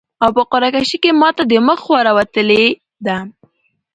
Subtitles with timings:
[0.23, 2.65] او په قرعه کشي کي ماته د مخ خوا راوتلي
[3.05, 3.17] ده